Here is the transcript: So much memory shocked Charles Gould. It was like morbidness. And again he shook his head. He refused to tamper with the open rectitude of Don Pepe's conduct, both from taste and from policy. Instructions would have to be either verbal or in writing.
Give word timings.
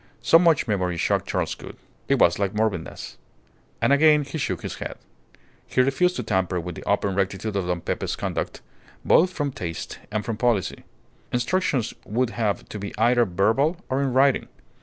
So 0.23 0.39
much 0.39 0.67
memory 0.67 0.97
shocked 0.97 1.27
Charles 1.27 1.53
Gould. 1.53 1.77
It 2.07 2.17
was 2.17 2.39
like 2.39 2.55
morbidness. 2.55 3.17
And 3.83 3.93
again 3.93 4.23
he 4.23 4.39
shook 4.39 4.63
his 4.63 4.77
head. 4.79 4.97
He 5.67 5.79
refused 5.79 6.15
to 6.15 6.23
tamper 6.23 6.59
with 6.59 6.73
the 6.73 6.81
open 6.85 7.13
rectitude 7.13 7.55
of 7.55 7.67
Don 7.67 7.81
Pepe's 7.81 8.15
conduct, 8.15 8.61
both 9.05 9.29
from 9.29 9.51
taste 9.51 9.99
and 10.09 10.25
from 10.25 10.37
policy. 10.37 10.85
Instructions 11.31 11.93
would 12.03 12.31
have 12.31 12.67
to 12.69 12.79
be 12.79 12.97
either 12.97 13.25
verbal 13.25 13.77
or 13.91 14.01
in 14.01 14.11
writing. 14.11 14.47